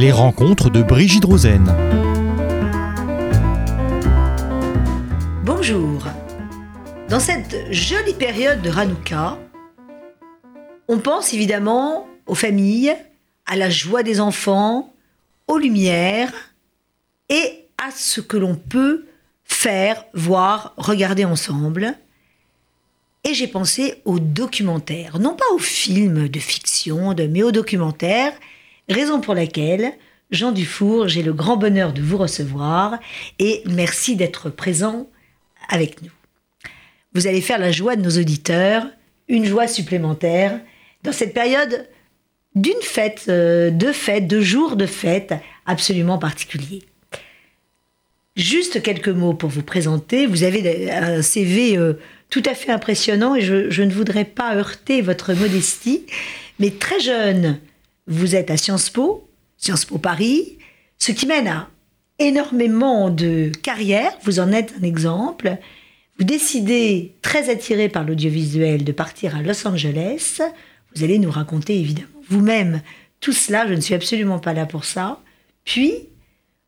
[0.00, 1.62] Les rencontres de Brigitte Rosen.
[5.44, 6.06] Bonjour.
[7.10, 9.36] Dans cette jolie période de Hanouka,
[10.88, 12.96] on pense évidemment aux familles,
[13.44, 14.90] à la joie des enfants,
[15.48, 16.32] aux lumières
[17.28, 19.04] et à ce que l'on peut
[19.44, 21.94] faire, voir, regarder ensemble.
[23.24, 28.32] Et j'ai pensé aux documentaires, non pas aux films de fiction, mais aux documentaires,
[28.90, 29.92] raison pour laquelle,
[30.30, 32.98] Jean Dufour, j'ai le grand bonheur de vous recevoir
[33.38, 35.08] et merci d'être présent
[35.68, 36.10] avec nous.
[37.14, 38.86] Vous allez faire la joie de nos auditeurs,
[39.28, 40.60] une joie supplémentaire
[41.02, 41.88] dans cette période
[42.54, 45.34] d'une fête, euh, de fête, de jours de fête
[45.66, 46.82] absolument particuliers.
[48.36, 50.26] Juste quelques mots pour vous présenter.
[50.26, 51.94] Vous avez un CV euh,
[52.28, 56.06] tout à fait impressionnant et je, ne voudrais pas heurter votre modestie,
[56.58, 57.58] mais très jeune,
[58.06, 60.58] vous êtes à Sciences Po, Sciences Po Paris,
[60.98, 61.68] ce qui mène à
[62.18, 65.56] énormément de carrières, vous en êtes un exemple.
[66.18, 70.40] Vous décidez, très attiré par l'audiovisuel, de partir à Los Angeles.
[70.94, 72.82] Vous allez nous raconter évidemment vous-même
[73.20, 75.20] tout cela, je ne suis absolument pas là pour ça.
[75.64, 75.92] Puis,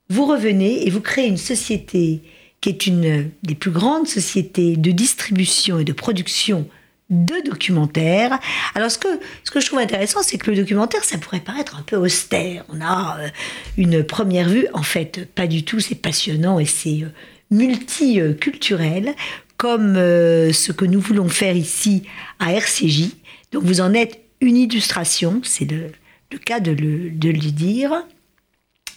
[0.08, 2.20] vous revenez et vous créez une société
[2.60, 6.68] qui est une des plus grandes sociétés de distribution et de production
[7.12, 8.38] de documentaires.
[8.74, 11.76] Alors ce que, ce que je trouve intéressant, c'est que le documentaire, ça pourrait paraître
[11.78, 12.64] un peu austère.
[12.70, 13.28] On a euh,
[13.76, 17.08] une première vue, en fait, pas du tout, c'est passionnant et c'est euh,
[17.50, 19.14] multiculturel,
[19.58, 22.02] comme euh, ce que nous voulons faire ici
[22.38, 23.10] à RCJ.
[23.52, 25.92] Donc vous en êtes une illustration, c'est le,
[26.32, 27.92] le, cas de le, de le dire.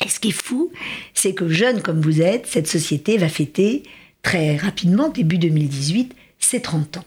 [0.03, 0.71] Et ce qui est fou,
[1.13, 3.83] c'est que jeune comme vous êtes, cette société va fêter
[4.23, 7.05] très rapidement, début 2018, ses 30 ans.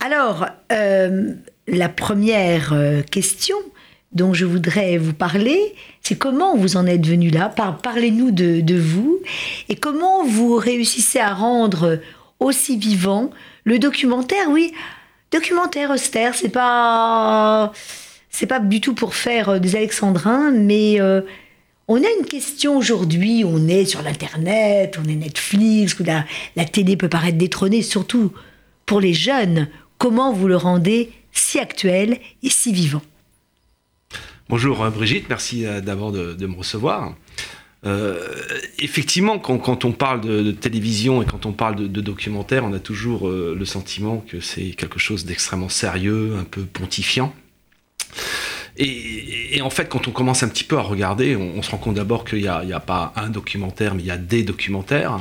[0.00, 1.32] Alors, euh,
[1.66, 3.56] la première euh, question
[4.12, 7.52] dont je voudrais vous parler, c'est comment vous en êtes venu là?
[7.82, 9.18] Parlez-nous de, vous
[9.68, 12.00] et comment vous réussissez à rendre
[12.38, 13.30] aussi vivant
[13.64, 14.50] le documentaire?
[14.50, 14.72] Oui,
[15.32, 17.72] documentaire austère, c'est pas
[18.48, 21.00] pas du tout pour faire euh, des alexandrins, mais
[21.88, 26.96] on a une question aujourd'hui, on est sur l'Internet, on est Netflix, où la télé
[26.96, 28.32] peut paraître détrônée, surtout
[28.86, 29.68] pour les jeunes.
[29.98, 33.02] Comment vous le rendez si actuel et si vivant
[34.48, 37.14] Bonjour euh, Brigitte, merci euh, d'abord de, me recevoir.
[37.86, 38.18] Euh,
[38.78, 43.28] effectivement, quand, on parle de, télévision et quand on parle de, documentaire, on a toujours
[43.28, 47.34] le sentiment que c'est quelque chose d'extrêmement sérieux, un peu pontifiant.
[48.76, 51.94] Et, en fait, quand on commence un petit peu à regarder, on, se rend compte
[51.94, 55.20] d'abord qu'il n'y a, pas un documentaire, mais il y a des documentaires.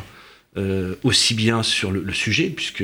[0.55, 2.83] Euh, aussi bien sur le, sujet, puisque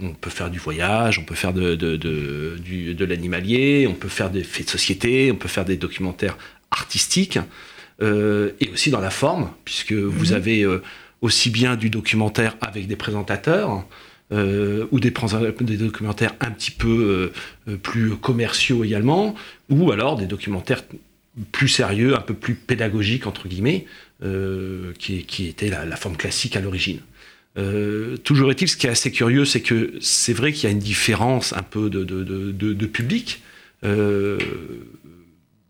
[0.00, 4.30] on peut faire du voyage, on peut faire de, de, de, l'animalier, on peut faire
[4.30, 6.38] des faits de société, on peut faire des documentaires
[6.70, 7.40] artistiques,
[8.00, 10.34] euh, et aussi dans la forme, puisque vous mhm.
[10.34, 10.84] avez euh,
[11.20, 13.84] aussi bien du documentaire avec des présentateurs,
[14.30, 17.32] ou des, des, documentaires un petit peu
[17.82, 19.34] plus commerciaux également,
[19.68, 20.84] ou alors des documentaires
[21.50, 23.86] plus sérieux, un peu plus pédagogiques, entre guillemets,
[24.98, 27.00] qui, qui, était la, forme classique à l'origine.
[28.24, 30.78] toujours est-il, ce qui est assez curieux, c'est que c'est vrai qu'il y a une
[30.78, 33.42] différence un peu de, de, de, de public.
[33.82, 34.38] le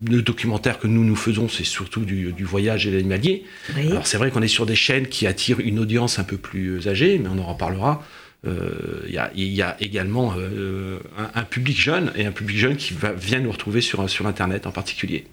[0.00, 3.44] documentaire que nous nous faisons, c'est surtout du, du, voyage et l'animalier.
[3.76, 6.88] Alors c'est vrai qu'on est sur des chaînes qui attirent une audience un peu plus
[6.88, 8.04] âgée, mais on en reparlera.
[8.46, 9.02] Euh,
[9.34, 10.98] il y, a également euh,
[11.34, 14.66] un, public jeune et un public jeune qui va, vient nous retrouver sur, sur Internet
[14.66, 15.26] en particulier.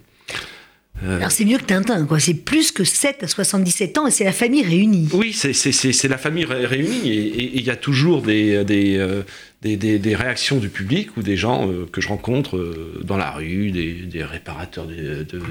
[1.03, 2.19] Euh, Alors c'est mieux que Tintin, quoi.
[2.19, 5.09] C'est plus que 7 à 77 ans et c'est la famille réunie.
[5.13, 9.21] Oui, c'est la famille réunie et il y a toujours des, des,
[9.61, 14.23] des, des, réactions du public ou des gens que je rencontre dans la rue, des,
[14.23, 15.41] réparateurs de, de,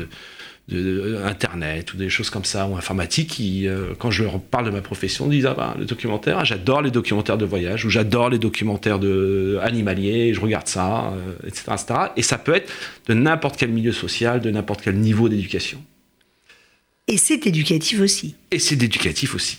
[0.68, 4.70] Internet ou des choses comme ça, ou informatique, qui, euh, quand je leur parle de
[4.70, 8.40] ma profession, disent Ah ben, le documentaire, j'adore les documentaires de voyage, ou j'adore les
[8.40, 11.14] documentaires de, animaliers, je regarde ça,
[11.46, 11.94] etc., euh, etc.
[12.16, 12.72] Et ça peut être
[13.06, 15.80] de n'importe quel milieu social, de n'importe quel niveau d'éducation.
[17.06, 18.34] Et c'est éducatif aussi.
[18.50, 19.58] Et c'est éducatif aussi.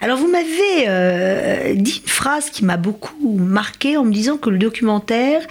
[0.00, 4.50] Alors vous m'avez euh, dit une phrase qui m'a beaucoup marqué en me disant que
[4.50, 5.46] le documentaire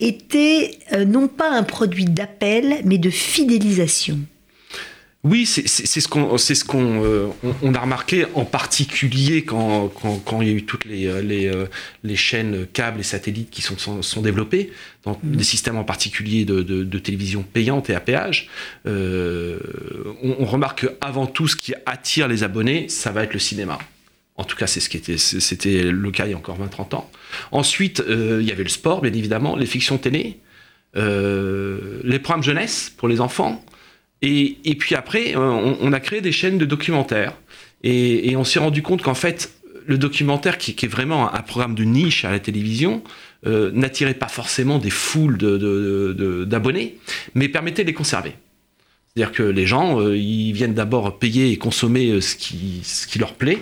[0.00, 4.18] était euh, non pas un produit d'appel, mais de fidélisation.
[5.22, 7.28] Oui, c'est ce qu'on c'est ce qu'on euh,
[7.62, 11.52] on, a remarqué en particulier quand, quand, il y a eu toutes les, les,
[12.02, 14.72] les, chaînes câbles et satellites qui sont, sont, développées,
[15.04, 15.36] dans mmh.
[15.36, 18.48] des systèmes en particulier de, de, télévision payante et à péage.
[18.86, 19.58] on,
[20.22, 23.78] on remarque qu'avant tout, ce qui attire les abonnés, ça va être le cinéma.
[24.40, 26.94] En tout cas, c'est ce qui était, c'était le cas il y a encore 20-30
[26.94, 27.10] ans.
[27.52, 30.38] Ensuite, euh, il y avait le sport, bien évidemment, les fictions télé,
[30.96, 33.62] euh, les programmes jeunesse pour les enfants,
[34.22, 37.34] Et, et puis après, on, on, a créé des chaînes de documentaires.
[37.82, 39.52] Et, et on s'est rendu compte qu'en fait,
[39.86, 43.02] le documentaire, qui, qui, est vraiment un programme de niche à la télévision,
[43.46, 46.98] euh, n'attirait pas forcément des foules d'abonnés, de, de,
[47.34, 48.34] mais permettait de les conserver.
[49.08, 53.06] C'est-à-dire que les gens, euh, ils viennent d'abord payer et consommer euh, ce qui, ce
[53.06, 53.58] qui leur plaît,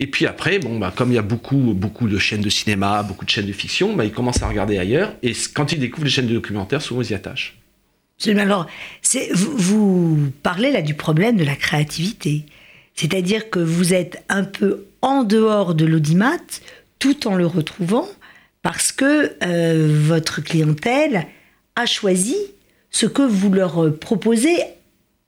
[0.00, 3.02] et puis après, bon, bah, comme il y a beaucoup, beaucoup de chaînes de cinéma,
[3.02, 5.14] beaucoup de chaînes de fiction, bah, ils commencent à regarder ailleurs.
[5.22, 7.58] Et quand ils découvrent les chaînes de documentaires, souvent ils y attachent.
[8.26, 8.66] Alors,
[9.32, 12.44] vous, parlez là du problème de la créativité.
[12.94, 16.36] C'est-à-dire que vous êtes un peu en dehors de l'audimat
[16.98, 18.08] tout en le retrouvant
[18.62, 21.28] parce que euh, votre clientèle
[21.76, 22.36] a choisi
[22.90, 24.58] ce que vous leur proposez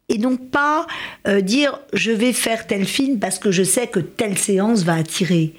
[0.08, 0.88] et donc pas
[1.28, 4.94] euh, dire je vais faire tel film parce que je sais que telle séance va
[4.94, 5.54] attirer.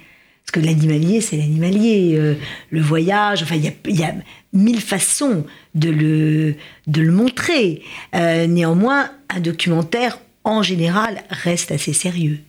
[0.46, 2.16] Parce que l'animalier, c'est l'animalier.
[2.18, 2.36] Euh,
[2.70, 4.14] le voyage, enfin, il y, a,
[4.54, 5.46] mille façons
[5.76, 7.84] de le, montrer.
[8.16, 12.40] Euh, néanmoins, un documentaire, en général, reste assez sérieux.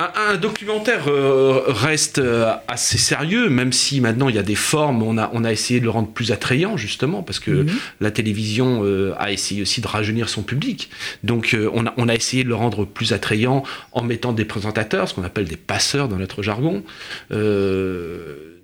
[0.00, 5.02] Un, documentaire euh, reste euh, assez sérieux, même si maintenant il y a des formes,
[5.02, 7.70] on a, on a essayé de le rendre plus attrayant justement, parce que mhm.
[8.00, 10.88] la télévision euh, a essayé aussi de rajeunir son public.
[11.24, 15.08] Donc on, a, on a essayé de le rendre plus attrayant en mettant des présentateurs,
[15.08, 16.84] ce qu'on appelle des passeurs dans notre jargon.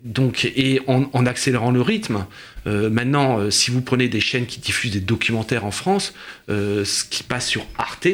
[0.04, 2.26] donc, et en, en, accélérant le rythme.
[2.64, 6.14] maintenant, si vous prenez des chaînes qui diffusent des documentaires en France,
[6.46, 8.06] ce qui passe sur Arte,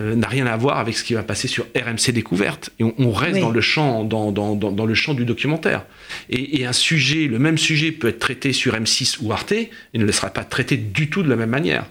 [0.00, 2.70] euh, n'a rien à voir avec ce qui va passer sur RMC Découverte.
[2.80, 5.84] Et on, reste dans, le champ, dans, dans, dans, le champ du documentaire.
[6.30, 9.70] Et, et, un sujet, le même sujet peut être traité sur M6 ou Arte, et
[9.94, 11.86] ne sera pas traité du tout de la même manière.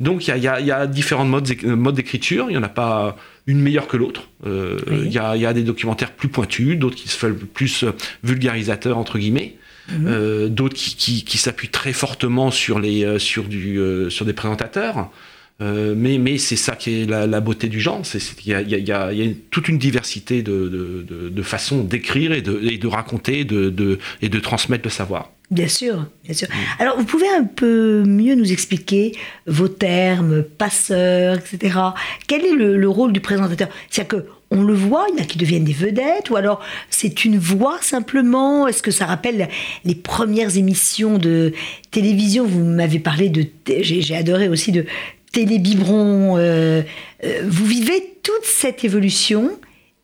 [0.00, 3.16] Donc il y, y, y a, différents modes, modes d'écriture, il n'y en a pas
[3.46, 4.28] une meilleure que l'autre.
[4.46, 7.82] Euh, il y, a, y, a, des documentaires plus pointus, d'autres qui se veulent plus
[7.82, 9.56] euh, vulgarisateurs, entre guillemets.
[9.90, 10.06] Mhm.
[10.06, 13.80] Euh, d'autres qui, qui, qui s'appuient très fortement sur, les, sur, du,
[14.10, 15.10] sur des présentateurs.
[15.60, 18.54] Euh, mais mais c'est ça qui est la, la beauté du genre, c'est qu'il y
[18.54, 22.42] a, y, a, y a, toute une diversité de, de, de, de façons d'écrire et
[22.42, 25.32] de, et de raconter et de transmettre le savoir.
[25.50, 26.46] Bien sûr, bien sûr.
[26.48, 26.82] Mm.
[26.82, 29.12] Alors, vous pouvez un peu mieux nous expliquer
[29.46, 31.78] vos termes, passeurs, etc.
[32.26, 33.68] Quel est le, le rôle du présentateur?
[33.90, 36.62] C'est-à-dire que on le voit, il y en a qui deviennent des vedettes, ou alors
[36.88, 38.66] c'est une voix simplement?
[38.66, 39.48] Est-ce que ça rappelle
[39.84, 41.52] les premières émissions de
[41.90, 42.46] télévision?
[42.46, 43.46] Vous m'avez parlé de,
[43.80, 44.86] j'ai adoré aussi de
[45.32, 46.36] télébiberon.
[46.36, 46.82] Euh,
[47.24, 49.58] euh, vous vivez toute cette évolution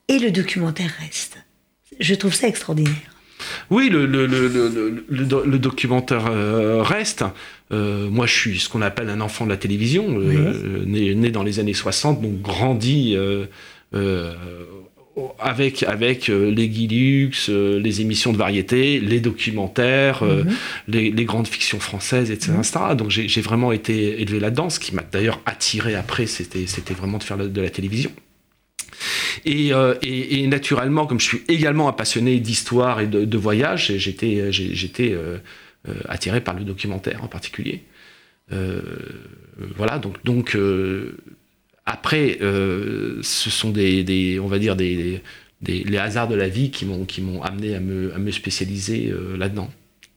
[0.08, 1.38] et le documentaire reste.
[2.00, 2.94] Je trouve ça extraordinaire.
[3.70, 7.24] Oui, le, le, le, le documentaire euh, reste.
[7.72, 10.36] Euh, moi, je suis ce qu'on appelle un enfant de la télévision, oui.
[10.86, 13.16] né, né, dans les années 60, donc grandi
[15.38, 20.52] avec, avec euh, les Guilux, euh, les émissions de variété, les documentaires, mm -hmm.
[20.88, 22.52] les, les, grandes fictions françaises, etc.
[22.52, 22.96] -hmm.
[22.96, 24.68] Donc j'ai vraiment été élevé là-dedans.
[24.70, 28.12] Ce qui m'a d'ailleurs attiré après, c'était vraiment de faire de la télévision.
[29.44, 33.38] Et, euh, et, et, naturellement, comme je suis également un passionné d'histoire et de, de
[33.48, 35.38] voyage, j'étais euh,
[36.14, 37.78] attiré par le documentaire en particulier.
[39.78, 40.46] voilà, donc, donc
[41.86, 45.20] après, euh, ce sont des, des, on va dire des,
[45.60, 48.30] des, les hasards de la vie qui m'ont qui m'ont amené à me, à me
[48.30, 49.70] spécialiser euh, là-dedans.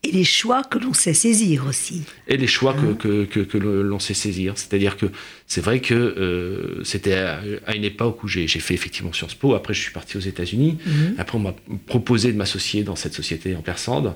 [0.04, 2.02] Et les choix que l'on sait saisir aussi.
[2.28, 2.94] Et les choix hein.
[2.94, 4.52] que, que, que, que l'on sait saisir.
[4.56, 5.06] C'est-à-dire que
[5.46, 9.54] c'est vrai que euh, c'était à, à, une époque où j'ai fait effectivement Sciences Po.
[9.54, 10.78] Après, je suis parti aux États-Unis.
[10.78, 11.14] -hmm.
[11.18, 11.54] Après, on m'a
[11.86, 14.14] proposé de m'associer dans cette société en Persande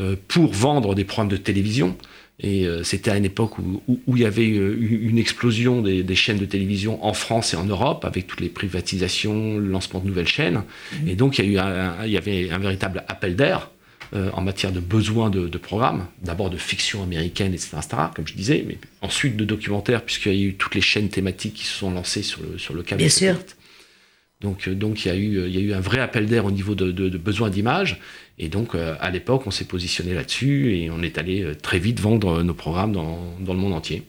[0.00, 1.96] euh, pour vendre des programmes de télévision.
[2.40, 5.82] Et euh, c'était à une époque où, où, où, il y avait eu une explosion
[5.82, 9.68] des, des, chaînes de télévision en France et en Europe, avec toutes les privatisations, le
[9.68, 10.62] lancement de nouvelles chaînes.
[10.92, 11.08] Mmh.
[11.08, 13.70] Et donc il y, a eu un, il y avait un véritable appel d'air
[14.14, 18.26] euh, en matière de besoin de, de programmes, d'abord de fiction américaine, etc., etc., comme
[18.26, 21.64] je disais, mais ensuite de documentaires, puisqu'il y a eu toutes les chaînes thématiques qui
[21.64, 22.98] se sont lancées sur le, sur le câble.
[22.98, 23.36] Bien sûr.
[24.44, 26.44] Donc, euh, donc il, y a eu, il y a eu un vrai appel d'air
[26.44, 27.98] au niveau de, de, de besoin d'image.
[28.38, 31.78] Et donc, euh, à l'époque, on s'est positionné là-dessus et on est allé euh, très
[31.78, 34.04] vite vendre nos programmes dans, dans le monde entier.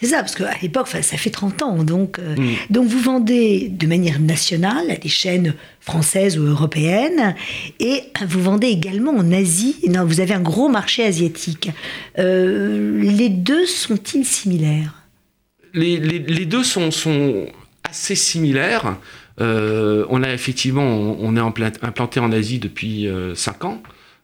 [0.00, 1.84] C'est ça, parce qu'à l'époque, ça fait 30 ans.
[1.84, 2.54] Donc, euh, mm.
[2.70, 7.34] donc, vous vendez de manière nationale à des chaînes françaises ou européennes,
[7.80, 9.76] et vous vendez également en Asie.
[9.88, 11.70] Non, vous avez un gros marché asiatique.
[12.18, 15.02] Euh, les deux sont-ils similaires?
[15.74, 17.46] Les, les, les, deux sont, sont
[17.84, 18.98] assez similaires.
[19.40, 21.40] Euh, on a effectivement, on, on est
[21.82, 23.82] implanté en Asie depuis 5 ans.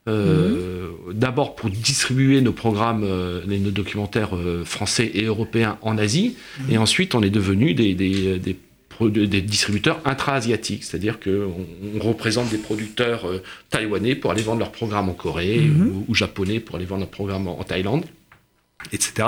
[0.09, 1.13] Euh, mmh.
[1.13, 6.71] D'abord pour distribuer nos programmes, euh, nos documentaires euh, français et européens en Asie, mmh.
[6.71, 8.55] et ensuite on est devenu des, des, des,
[9.27, 13.25] des distributeurs intra-asiatiques, c'est-à-dire qu'on on représente des producteurs
[13.69, 15.87] taïwanais pour aller vendre leurs programmes en Corée mmh.
[15.87, 18.05] ou, ou, japonais pour aller vendre leurs programmes en, en Thaïlande.
[18.93, 19.27] Etc.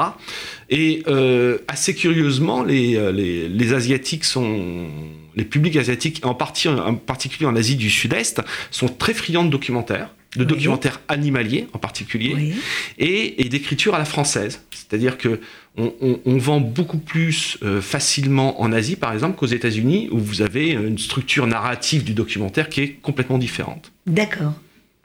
[0.69, 4.87] Et euh, assez curieusement, les, les, les, Asiatiques sont,
[5.35, 8.41] les publics asiatiques, en, partie, en particulier en Asie du Sud-Est,
[8.71, 12.55] sont très friands de documentaires de documentaires animaliers en particulier,
[12.97, 14.61] et, et d'écriture à la française.
[14.71, 15.41] C'est-à-dire que
[15.77, 20.19] on, on, on, vend beaucoup plus euh, facilement en Asie, par exemple, qu'aux États-Unis, où
[20.19, 23.91] vous avez une structure narrative du documentaire qui est complètement différente.
[24.05, 24.53] D'accord,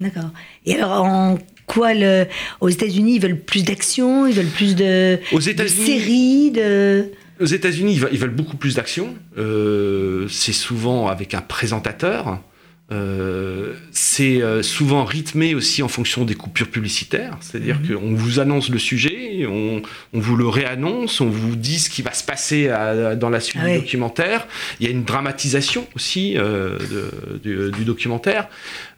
[0.00, 0.30] d'accord.
[0.64, 2.26] Et alors, en quoi le...
[2.60, 7.10] aux États-Unis, ils veulent plus d'action, ils veulent plus de, aux de séries, de...
[7.40, 9.14] Aux États-Unis, ils veulent beaucoup plus d'action.
[9.36, 12.40] Euh, c'est souvent avec un présentateur.
[12.92, 17.94] Euh, c'est euh, souvent rythmé aussi en fonction des coupures publicitaires, c'est-à-dire mmh.
[17.94, 22.02] qu'on vous annonce le sujet, on, on, vous le réannonce, on vous dit ce qui
[22.02, 23.78] va se passer à, dans la suite ah du oui.
[23.80, 24.46] documentaire.
[24.78, 28.48] Il y a une dramatisation aussi euh, de, du, du, documentaire.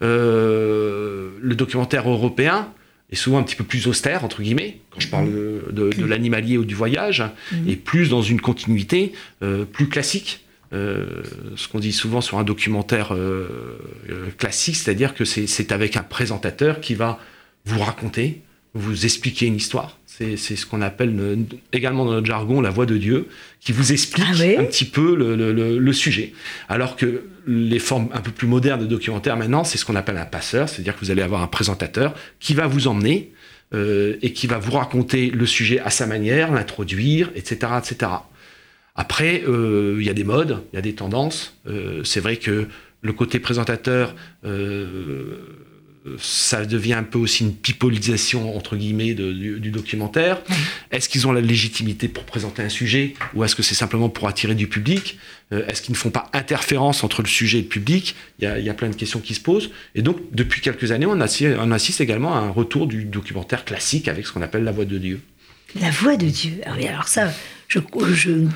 [0.02, 2.68] Euh, le documentaire européen
[3.10, 6.04] est souvent un petit peu plus austère, entre guillemets, quand je parle de, de, de
[6.04, 7.68] l'animalier ou du voyage, mmh.
[7.68, 10.44] et plus dans une continuité euh, plus classique.
[10.74, 11.22] Euh,
[11.56, 16.02] ce qu'on dit souvent sur un documentaire euh, euh, classique, c'est-à-dire que c'est avec un
[16.02, 17.18] présentateur qui va
[17.64, 18.42] vous raconter,
[18.74, 19.98] vous expliquer une histoire.
[20.06, 21.38] C'est ce qu'on appelle le,
[21.72, 23.28] également dans notre jargon la voix de Dieu,
[23.60, 26.32] qui vous explique ah oui un petit peu le, le, le, sujet.
[26.68, 30.18] Alors que les formes un peu plus modernes de documentaire maintenant, c'est ce qu'on appelle
[30.18, 33.30] un passeur, c'est-à-dire que vous allez avoir un présentateur qui va vous emmener
[33.74, 38.10] euh, et qui va vous raconter le sujet à sa manière, l'introduire, etc., etc.
[38.98, 41.54] Après, euh, il y a des modes, il y a des tendances.
[41.68, 42.66] Euh, c'est vrai que
[43.00, 44.12] le côté présentateur,
[44.44, 45.36] euh,
[46.18, 50.42] ça devient un peu aussi une pipolisation entre guillemets de, du, du, documentaire.
[50.90, 54.26] Est-ce qu'ils ont la légitimité pour présenter un sujet ou est-ce que c'est simplement pour
[54.26, 55.16] attirer du public?
[55.52, 58.16] Est-ce qu'ils ne font pas interférence entre le sujet et le public?
[58.40, 59.70] Il y, a, il y, a, plein de questions qui se posent.
[59.94, 63.64] Et donc, depuis quelques années, on assiste, on assiste également à un retour du documentaire
[63.64, 65.20] classique avec ce qu'on appelle la voix de Dieu.
[65.80, 66.54] La voix de Dieu.
[66.66, 67.32] Ah oui, alors ça,
[67.68, 67.78] je,
[68.14, 68.48] je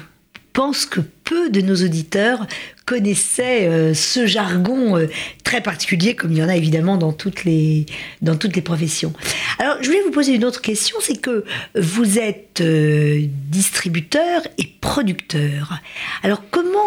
[0.52, 2.46] pense que peu de nos auditeurs
[2.84, 5.06] connaissaient euh, ce jargon euh,
[5.44, 7.86] très particulier, comme il y en a évidemment dans toutes les,
[8.20, 9.12] dans toutes les professions.
[9.58, 11.44] Alors, je voulais vous poser une autre question, c'est que
[11.74, 15.78] vous êtes euh, distributeur et producteur.
[16.22, 16.78] Alors, comment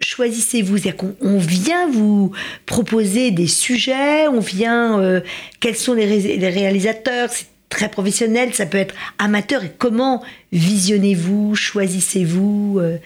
[0.00, 0.78] choisissez-vous?
[1.20, 2.32] On vient vous
[2.66, 5.22] proposer des sujets, on vient...
[5.60, 7.30] Quels sont les, ré les réalisateurs
[7.74, 9.64] très professionnel, ça peut être amateur.
[9.64, 12.98] Et comment visionnez-vous, choisissez-vous euh,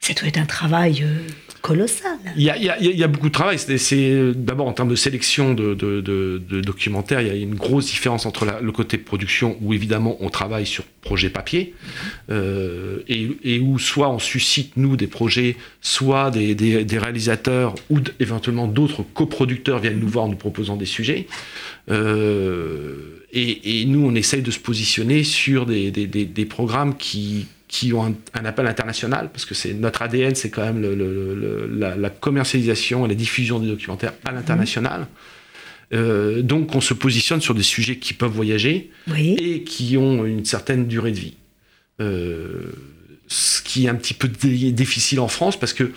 [0.00, 1.18] Ça doit être un travail euh,
[2.36, 3.58] Il y, a, beaucoup de travail.
[3.58, 8.46] C'est d'abord en termes de sélection de, documentaires, il y a une grosse différence entre
[8.60, 11.74] le côté production où évidemment on travaille sur projet papier
[12.30, 19.02] euh, et, où soit on suscite nous des projets, soit des, réalisateurs ou éventuellement d'autres
[19.14, 21.26] coproducteurs viennent nous voir en nous proposant des sujets.
[21.90, 27.46] Euh, et, nous, on essaye de se positionner sur des programmes qui,
[27.76, 30.94] qui ont un, un, appel international, parce que c'est notre ADN, c'est quand même le,
[30.94, 35.02] le, le, la, la, commercialisation et la diffusion des documentaires à l'international.
[35.02, 35.06] Mmh.
[35.92, 39.34] Euh, donc, on se positionne sur des sujets qui peuvent voyager oui.
[39.38, 41.34] et qui ont une certaine durée de vie.
[42.00, 42.72] Euh,
[43.26, 45.92] ce qui est un petit peu difficile en France, parce que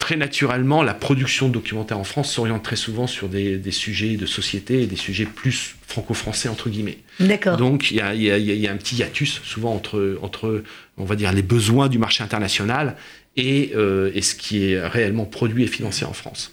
[0.00, 4.16] très naturellement, la production de documentaires en France s'oriente très souvent sur des, des, sujets
[4.16, 6.98] de société et des sujets plus franco-français, entre guillemets.
[7.20, 7.56] D'accord.
[7.56, 10.64] Donc, il y a, y, a, y a, un petit hiatus souvent entre, entre,
[10.96, 12.96] on va dire, les besoins du marché international
[13.36, 16.52] et, euh, et ce qui est réellement produit et financé en France.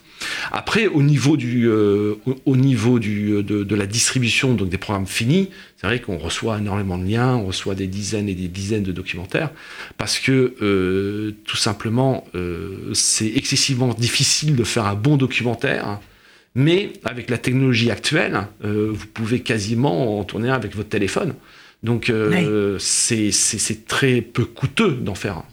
[0.52, 5.08] Après, au niveau, du, euh, au, niveau du, de, de, la distribution donc des programmes
[5.08, 8.84] finis, c'est vrai qu'on reçoit énormément de liens, on reçoit des dizaines et des dizaines
[8.84, 9.52] de documentaires,
[9.98, 16.00] parce que euh, tout simplement, euh, c'est excessivement difficile de faire un bon documentaire.
[16.56, 21.36] Mais avec la technologie actuelle, euh, vous pouvez quasiment en tourner un avec votre téléphone.
[21.84, 23.32] Donc euh, oui.
[23.32, 25.46] c'est très peu coûteux d'en faire un.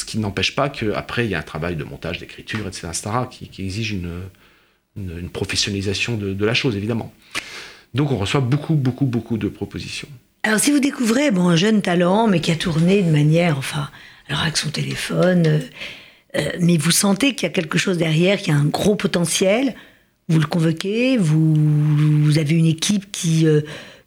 [0.00, 3.10] Ce qui n'empêche pas qu'après, il y a un travail de montage, d'écriture, etc., etc.,
[3.30, 7.12] qui, exige une, professionnalisation de, la chose, évidemment.
[7.92, 10.08] Donc on reçoit beaucoup, beaucoup, beaucoup de propositions.
[10.42, 13.90] Alors si vous découvrez un jeune talent, mais qui a tourné de manière, enfin,
[14.28, 15.58] alors avec son téléphone, euh,
[16.36, 18.94] euh, mais vous sentez qu'il y a quelque chose derrière, qu'il y a un gros
[18.94, 19.74] potentiel,
[20.28, 23.60] vous le convoquez, vous, avez une équipe qui euh,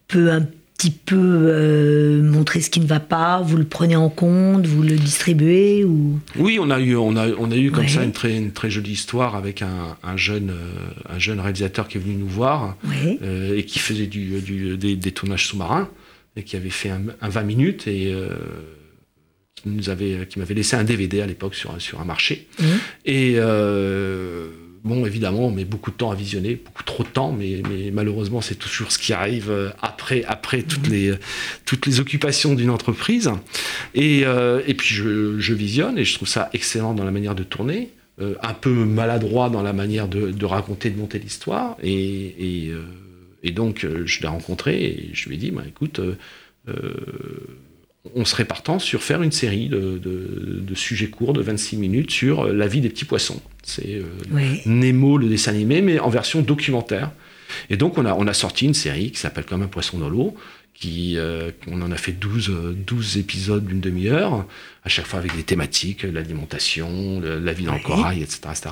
[0.08, 0.44] peut un
[0.76, 4.82] petit peu euh, montrer ce qui ne va pas Vous le prenez en compte Vous
[4.82, 6.18] le distribuez ou...
[6.36, 7.88] Oui, on a eu, on a, on a eu comme ouais.
[7.88, 11.88] ça une très, une très jolie histoire avec un, un, jeune, euh, un jeune réalisateur
[11.88, 13.18] qui est venu nous voir ouais.
[13.22, 15.88] euh, et qui faisait du, du, des, des, tournages sous-marins
[16.36, 18.28] et qui avait fait un, un 20 minutes et euh,
[19.54, 22.48] qui nous avait, qui m'avait laissé un DVD à l'époque sur, sur un marché.
[22.58, 22.64] Mmh.
[23.06, 23.36] Et
[24.84, 27.62] bon, évidemment, on met beaucoup de temps à visionner, beaucoup trop de temps, mais,
[27.92, 30.22] malheureusement, c'est toujours ce qui arrive euh, après,
[30.62, 33.30] toutes, les, occupations d'une entreprise.
[33.94, 37.90] Et, euh, puis, je, visionne et je trouve ça excellent dans la manière de tourner,
[38.20, 41.76] euh, un peu maladroit dans la manière de, raconter, de monter l'histoire.
[41.82, 42.72] Et,
[43.52, 46.00] donc, je l'ai rencontré et je lui ai dit, bah, écoute,
[48.14, 52.10] on serait partant sur faire une série de, de, de, sujets courts de 26 minutes
[52.10, 53.40] sur la vie des petits poissons.
[53.62, 54.60] C'est euh, oui.
[54.66, 57.10] Nemo, le dessin animé, mais en version documentaire.
[57.70, 60.08] Et donc, on a, on a sorti une série qui s'appelle Comme un poisson dans
[60.10, 60.36] l'eau.
[60.74, 62.52] Qui, euh, on en a fait 12,
[62.84, 64.44] 12 épisodes d'une demi-heure,
[64.82, 67.78] à chaque fois avec des thématiques, l'alimentation, la vie dans Oui.
[67.80, 68.70] le corail, etc., etc.,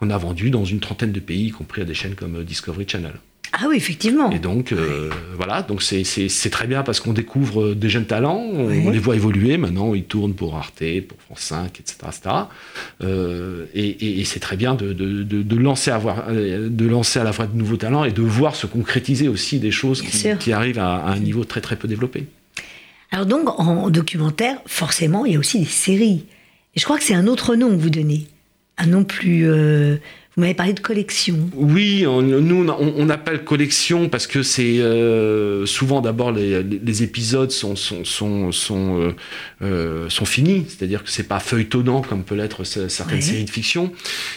[0.00, 2.86] qu'on a vendu dans une trentaine de pays, y compris à des chaînes comme Discovery
[2.88, 3.12] Channel.
[3.56, 4.30] Ah oui, effectivement.
[4.32, 6.02] Et donc, euh, voilà, donc c'est-
[6.50, 8.82] très bien parce qu'on découvre euh, des jeunes talents, on, Oui.
[8.84, 9.56] on les voit évoluer.
[9.58, 11.96] Maintenant, ils tournent pour Arte, pour France 5, etc.
[12.08, 12.34] etc.
[13.02, 16.68] Euh, et et- et c'est très bien de, de- de- de lancer à voir, euh,
[16.68, 19.70] de lancer à la fois de nouveaux talents et de voir se concrétiser aussi des
[19.70, 22.26] choses qui, arrivent à, à un niveau très très peu développé.
[23.12, 26.24] Alors donc, en documentaire, forcément, il y a aussi des séries.
[26.74, 28.26] Et je crois que c'est un autre nom que vous donnez.
[28.78, 29.48] Un nom plus...
[29.48, 29.96] euh,
[30.36, 31.38] vous m'avez parlé de collection.
[31.54, 37.50] Oui, on- nous on, on appelle collection parce que c'est euh, souvent d'abord les, épisodes
[37.52, 39.12] sont sont sont sont, euh,
[39.62, 43.22] euh, sont finis, c'est-à-dire que c'est pas feuilletonnant comme peut l'être ce- certaines Ouais.
[43.22, 43.92] séries de fiction.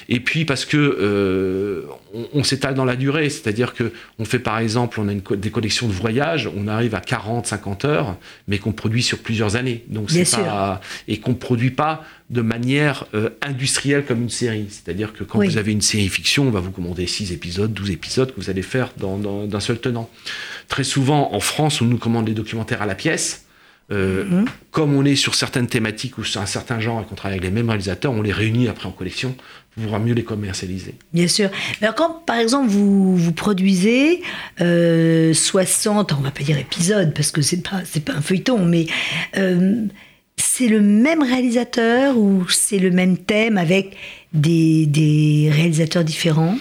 [0.10, 4.60] Et puis parce que on, on s'étale dans la durée, c'est-à-dire que on fait par
[4.60, 8.60] exemple, on a une des collections de voyages, on arrive à 40, 50 heures, mais
[8.60, 9.84] qu'on produit sur plusieurs années.
[9.90, 13.06] Donc Bien c'est pas et qu'on produit pas de manière
[13.42, 14.66] industrielle comme une série.
[14.70, 15.48] C'est-à-dire que quand Oui.
[15.48, 18.50] vous avez une série fiction, on va vous commander 6 épisodes, 12 épisodes que vous
[18.50, 20.10] allez faire dans- dans- d'un seul tenant.
[20.68, 23.44] Très souvent, en France, on nous commande les documentaires à la pièce.
[23.90, 24.46] Euh, Mhm.
[24.72, 27.50] Comme on est sur certaines thématiques ou sur un certain genre et qu'on travaille avec
[27.50, 29.34] les mêmes réalisateurs, on les réunit après en collection
[29.74, 30.96] pour pouvoir mieux les commercialiser.
[31.14, 31.50] Bien sûr.
[31.82, 34.22] Alors quand, par exemple, vous, vous produisez
[34.60, 38.66] euh, 60, on va pas dire épisodes, parce que c'est pas, c'est pas un feuilleton,
[38.66, 38.88] mais
[39.38, 39.86] euh,
[40.36, 43.96] c'est le même réalisateur ou c'est le même thème avec
[44.34, 46.58] des, des réalisateurs différents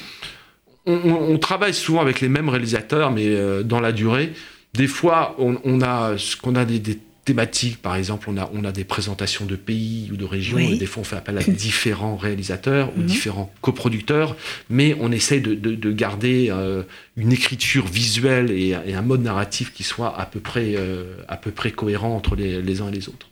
[0.86, 4.32] on, on- on travaille souvent avec les mêmes réalisateurs, mais euh, dans la durée.
[4.74, 8.48] Des fois, on, on a ce qu'on a des, des thématiques, par exemple, on a,
[8.54, 10.74] on a des présentations de pays ou de régions, Oui.
[10.74, 13.06] et des fois on fait appel à différents réalisateurs ou Mhm.
[13.06, 14.36] différents coproducteurs,
[14.70, 16.84] mais on essaye de, de- de garder euh,
[17.16, 21.36] une écriture visuelle et, et un mode narratif qui soit à peu près, euh, à
[21.36, 23.28] peu près cohérent entre les, les uns et les autres.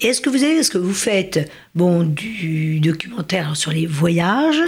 [0.00, 4.60] Et est-ce que vous avez, est-ce que vous faites bon du documentaire sur les voyages,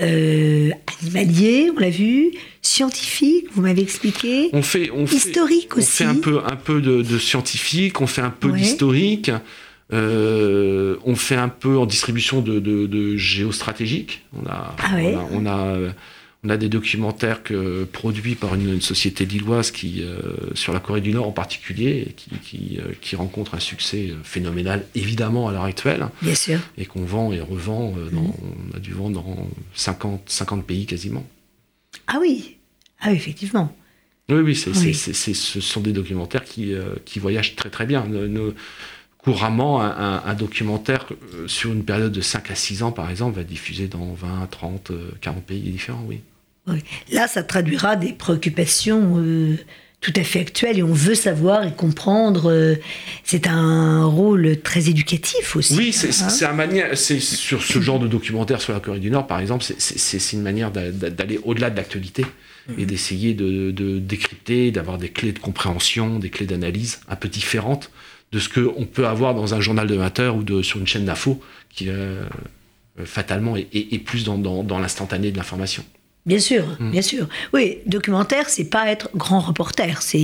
[0.00, 0.70] euh,
[1.02, 2.30] animaliers, on l'a vu,
[2.62, 5.90] scientifique, vous m'avez expliqué, On fait, on fait, historique on aussi.
[5.90, 8.58] fait un peu, un peu de, de scientifique, on fait un peu Ouais.
[8.58, 9.30] d'historique,
[9.92, 14.22] euh, on fait un peu en distribution de, de, de géostratégique.
[14.34, 15.14] On a, Ah ouais.
[15.32, 15.92] on a, on a,
[16.44, 20.18] on a des documentaires que, produits par une, une société lilloise qui, euh,
[20.54, 24.16] sur la Corée du Nord en particulier, qui, qui, euh, qui rencontre un succès euh,
[24.24, 26.58] phénoménal, évidemment, à l'heure actuelle, Bien sûr.
[26.76, 27.94] et qu'on vend et revend.
[27.96, 28.32] euh, dans- Mhm.
[28.72, 31.24] On a dû vendre dans 50, 50 pays quasiment.
[32.08, 32.56] Ah oui,
[33.00, 33.76] ah oui, effectivement.
[34.28, 34.94] Oui, oui, c'est, Oui.
[34.94, 36.74] c'est- ce sont des documentaires qui,
[37.04, 38.04] qui voyagent très très bien.
[39.18, 41.06] Couramment, un, un- un documentaire
[41.46, 44.90] sur une période de 5 à 6 ans, par exemple, va diffusé dans 20, 30,
[44.90, 46.20] euh, 40 pays différents, oui.
[46.66, 46.78] Oui.
[47.10, 49.56] Là, ça traduira des préoccupations euh,
[50.00, 52.50] tout à fait actuelles et on veut savoir et comprendre.
[52.50, 52.76] euh,
[53.24, 55.76] c'est un rôle très éducatif aussi.
[55.76, 56.28] Oui, c'est, hein.
[56.52, 59.76] manière, c'est sur ce genre de documentaire sur la Corée du Nord, par exemple, c'est,
[60.36, 62.24] une manière d'a- d'a- d'aller au-delà de l'actualité
[62.78, 67.28] et d'essayer de, de décrypter, d'avoir des clés de compréhension, des clés d'analyse un peu
[67.28, 67.90] différentes
[68.30, 70.86] de ce qu'on peut avoir dans un journal de 20 heures ou de, sur une
[70.86, 72.22] chaîne d'info qui, euh,
[73.00, 75.84] euh, fatalement, est, est- est plus dans, dans- dans l'instantané de l'information.
[76.24, 76.90] Bien sûr, Mm.
[76.92, 77.28] bien sûr.
[77.52, 80.18] Oui, documentaire, c'est pas être grand reporter, c'est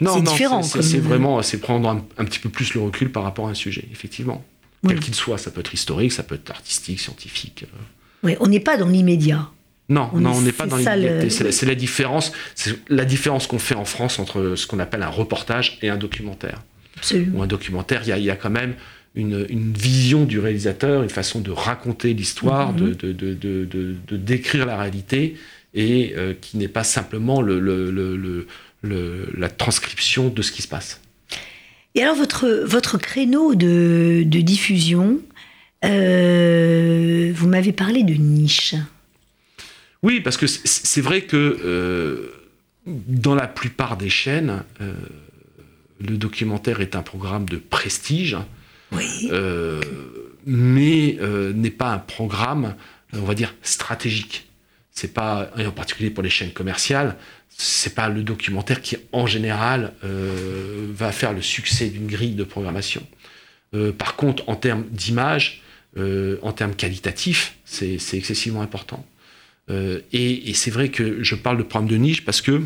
[0.00, 0.62] différent.
[0.62, 3.50] c'est, comme- vraiment, c'est prendre un, un petit peu plus le recul par rapport à
[3.50, 4.44] un sujet, effectivement.
[4.82, 4.90] Oui.
[4.94, 7.64] Quel qu'il soit, ça peut être historique, ça peut être artistique, scientifique.
[7.64, 7.78] euh,
[8.24, 9.48] Oui, on n'est pas dans l'immédiat.
[9.88, 11.44] Non, On non, est- on n'est pas dans l'immédiateté.
[11.44, 15.02] le- C'est la, différence, c'est la différence qu'on fait en France entre ce qu'on appelle
[15.04, 16.60] un reportage et un documentaire.
[16.96, 17.38] Absolument.
[17.38, 18.74] Ou un documentaire, il y a, il y a quand même
[19.16, 22.94] une, une vision du réalisateur, une façon de raconter l'histoire, Mhm.
[22.94, 25.36] de, de, de, de, décrire la réalité,
[25.74, 28.46] et euh, qui n'est pas simplement le, le-
[28.82, 31.00] le- la transcription de ce qui se passe.
[31.94, 35.20] Et alors, votre, votre créneau de, de diffusion,
[35.84, 38.74] euh, vous m'avez parlé de niche.
[40.02, 42.30] Oui, parce que c'est- vrai que euh,
[42.86, 44.62] dans la plupart des chaînes,
[46.00, 48.36] le documentaire est un programme de prestige.
[48.92, 49.80] Euh,
[50.46, 52.74] mais euh, n'est pas un programme
[53.12, 54.48] on va dire, stratégique.
[54.90, 57.16] C'est pas, et en particulier pour les chaînes commerciales,
[57.48, 62.44] c'est pas le documentaire qui, en général, euh, va faire le succès d'une grille de
[62.44, 63.06] programmation.
[63.74, 65.62] Euh, par contre, en termes d'image,
[65.96, 69.04] euh, en termes qualitatifs, c'est excessivement important.
[70.12, 72.62] et, c'est vrai que je parle de programme de niche parce que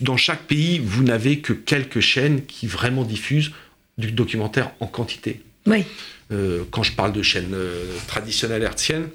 [0.00, 3.52] dans chaque pays, vous n'avez que quelques chaînes qui vraiment diffusent
[3.98, 5.42] du documentaire en quantité.
[5.66, 5.84] Oui.
[6.70, 7.56] quand je parle de chaînes
[8.06, 9.08] traditionnelles hertziennes,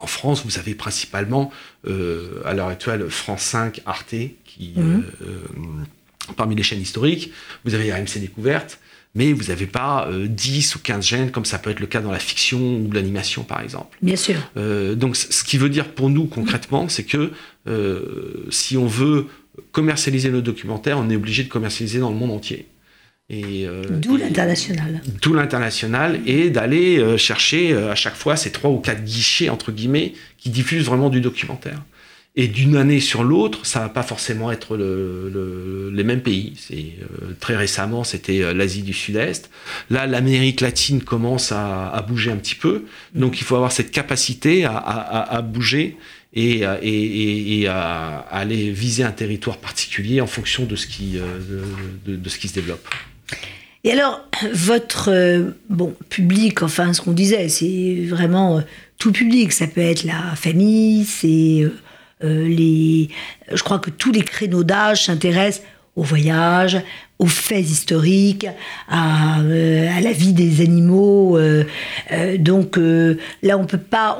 [0.00, 1.50] en France, vous avez principalement,
[1.86, 5.04] euh, à l'heure actuelle, France 5, Arte, qui, mhm.
[5.22, 5.38] euh,
[6.36, 7.32] parmi les chaînes historiques,
[7.64, 8.78] vous avez AMC Découverte,
[9.16, 12.00] mais vous n'avez pas 10 euh, ou 15 chaînes, comme ça peut être le cas
[12.00, 13.98] dans la fiction ou l'animation, par exemple.
[14.00, 14.36] Bien sûr.
[14.94, 17.32] donc, ce qui veut dire pour nous, concrètement, c'est que
[18.50, 19.26] si on veut
[19.72, 22.68] commercialiser nos documentaires, on est obligé de commercialiser dans le monde entier.
[23.30, 25.02] Euh, d'où l'international.
[25.20, 29.50] D'où l'international et d'aller euh, chercher euh, à chaque fois ces trois ou quatre guichets,
[29.50, 31.82] entre guillemets, qui diffusent vraiment du documentaire.
[32.36, 36.52] Et d'une année sur l'autre, ça va pas forcément être les mêmes pays.
[36.56, 36.94] C'est
[37.40, 39.50] très récemment, c'était l'Asie du Sud-Est.
[39.90, 42.84] Là, l'Amérique latine commence à, bouger un petit peu.
[43.12, 45.96] Donc, il faut avoir cette capacité à, bouger
[46.32, 51.18] et, et, à, aller viser un territoire particulier en fonction de ce qui,
[52.06, 52.86] de ce qui se développe.
[53.84, 58.60] Et alors, votre euh, bon public, enfin, ce qu'on disait, c'est vraiment euh,
[58.98, 59.52] tout public.
[59.52, 61.64] Ça peut être la famille, c'est
[62.24, 63.08] euh, les.
[63.52, 65.64] Je crois que tous les créneaux d'âge s'intéressent
[65.94, 66.80] au voyage,
[67.18, 68.46] aux faits historiques,
[68.88, 71.36] à, la vie des animaux.
[72.38, 72.78] donc
[73.42, 74.16] là, on peut pas,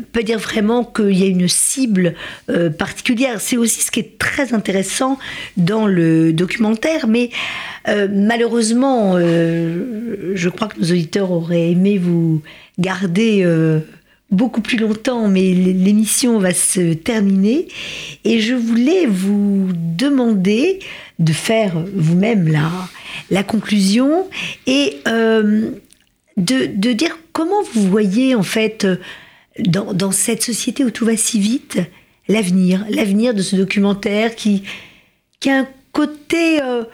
[0.00, 2.14] peut dire vraiment qu'il y a une cible
[2.50, 3.40] euh, particulière.
[3.40, 5.18] C'est aussi ce qui est très intéressant
[5.56, 7.30] dans le documentaire, mais
[7.88, 12.42] euh, malheureusement, euh, je crois que nos auditeurs auraient aimé vous
[12.78, 13.46] garder
[14.30, 17.68] beaucoup plus longtemps, mais l'émission va se terminer.
[18.24, 20.78] Et je voulais vous demander
[21.18, 22.50] de faire vous-même
[23.30, 24.26] la, conclusion
[24.66, 28.86] et de, dire comment vous voyez en fait
[29.58, 31.80] dans, cette société où tout va si vite,
[32.28, 34.62] l'avenir, l'avenir de ce documentaire qui,
[35.46, 36.84] a un côté euh,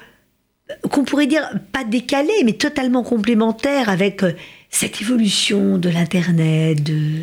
[0.90, 4.32] qu'on pourrait dire pas décalé, mais totalement complémentaire avec euh,
[4.70, 7.22] cette évolution de l'Internet, de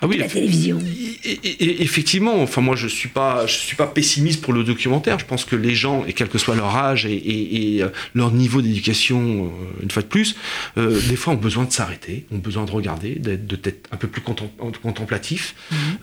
[0.00, 0.78] ah oui, la télévision.
[1.24, 5.18] Et, effectivement, enfin moi je suis pas, je suis pas pessimiste pour le documentaire.
[5.18, 8.62] Je pense que les gens, et quel que soit leur âge et, euh, leur niveau
[8.62, 10.36] d'éducation, euh, une fois de plus,
[10.76, 14.22] euh, des fois ont besoin de s'arrêter, ont besoin de regarder, d'être un peu plus
[14.22, 15.54] contemplatif.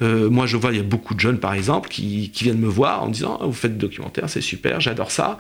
[0.02, 0.28] Mhm.
[0.28, 3.04] moi je vois, il y a beaucoup de jeunes par exemple qui, viennent me voir
[3.04, 5.40] en me disant ah, vous faites du documentaire, c'est super, j'adore ça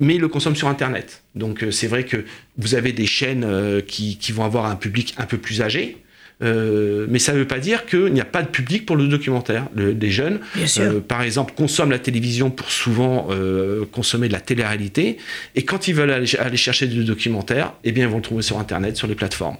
[0.00, 1.22] mais ils le consomment sur Internet.
[1.36, 2.24] Donc c'est vrai que
[2.58, 3.46] vous avez des chaînes
[3.86, 6.02] qui, qui, vont avoir un public un peu plus âgé,
[6.42, 9.06] euh, mais ça ne veut pas dire qu'il n'y a pas de public pour le
[9.06, 9.68] documentaire.
[9.76, 10.40] les jeunes,
[10.78, 15.18] euh, par exemple, consomment la télévision pour souvent euh, consommer de la télé-réalité,
[15.54, 18.58] et quand ils veulent aller, chercher du documentaire, eh bien, ils vont le trouver sur
[18.58, 19.56] Internet, sur les plateformes.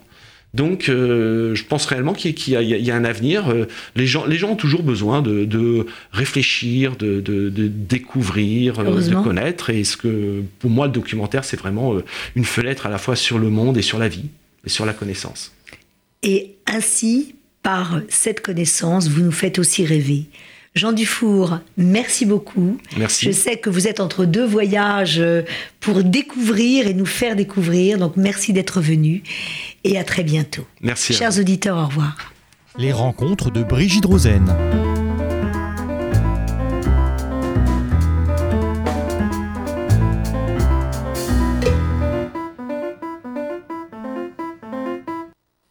[0.54, 3.44] Donc, je pense réellement qu'il y, a un avenir.
[3.96, 7.22] les, gens, les gens ont toujours besoin de, réfléchir, de,
[7.56, 9.70] découvrir, de connaître.
[9.70, 11.94] Et ce que, pour moi, le documentaire, c'est vraiment
[12.36, 14.26] une fenêtre à la fois sur le monde et sur la vie
[14.66, 15.52] et sur la connaissance.
[16.22, 20.26] Et ainsi, par cette connaissance, vous nous faites aussi rêver.
[20.74, 22.78] Jean Dufour, merci beaucoup.
[22.96, 23.26] Merci.
[23.26, 25.42] Je sais que vous êtes entre deux voyages euh,
[25.80, 27.98] pour découvrir et nous faire découvrir.
[27.98, 29.22] Donc merci d'être venu
[29.84, 30.64] et à très bientôt.
[30.80, 31.12] Merci.
[31.12, 32.16] Chers auditeurs, au revoir.
[32.78, 34.46] Les rencontres de Brigitte Rosen.